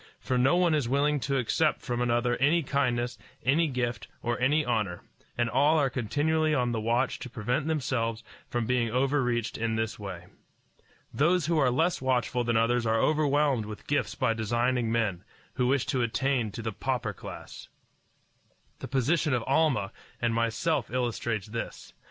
[0.19, 4.65] For no one is willing to accept from another any kindness, any gift, or any
[4.65, 5.03] honor,
[5.37, 9.99] and all are continually on the watch to prevent themselves from being overreached in this
[9.99, 10.25] way.
[11.13, 15.67] Those who are less watchful than others are overwhelmed with gifts by designing men, who
[15.67, 17.67] wish to attain to the pauper class.
[18.79, 21.93] The position of Almah and myself illustrates this.